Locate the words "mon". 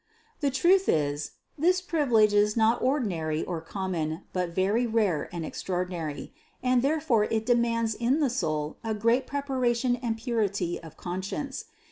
3.91-4.23